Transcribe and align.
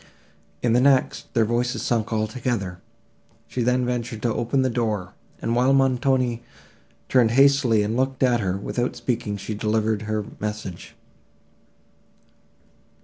In 0.63 0.73
the 0.73 0.81
next, 0.81 1.31
their 1.35 1.45
voices 1.45 1.83
sunk 1.83 2.11
all 2.11 2.25
together; 2.25 2.79
she 3.47 3.61
then 3.61 3.85
ventured 3.85 4.23
to 4.23 4.33
open 4.33 4.63
the 4.63 4.69
door, 4.71 5.13
and, 5.39 5.55
while 5.55 5.73
Montoni 5.73 6.41
turned 7.07 7.29
hastily 7.29 7.83
and 7.83 7.95
looked 7.95 8.23
at 8.23 8.39
her, 8.39 8.57
without 8.57 8.95
speaking, 8.95 9.37
she 9.37 9.53
delivered 9.53 10.01
her 10.09 10.25
message. 10.39 10.95